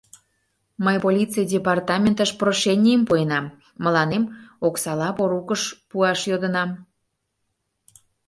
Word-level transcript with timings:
Мый 0.85 0.97
полиций 1.05 1.45
департаментыш 1.53 2.29
прошенийым 2.39 3.01
пуэнам, 3.07 3.45
мыланем 3.83 4.23
оксала 4.67 5.09
порукыш 5.17 5.61
пуаш 5.89 6.19
йодынам. 6.29 6.69